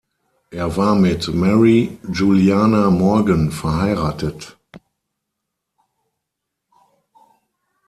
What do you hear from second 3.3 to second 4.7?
verheiratet.